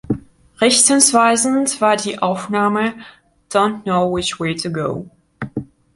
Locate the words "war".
1.79-1.95